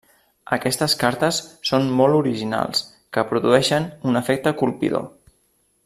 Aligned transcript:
Aquestes 0.55 0.95
cartes 1.01 1.41
són 1.71 1.85
molt 1.99 2.19
originals, 2.21 2.81
que 3.17 3.25
produeixen 3.35 3.87
un 4.13 4.21
efecte 4.23 4.57
colpidor. 4.63 5.07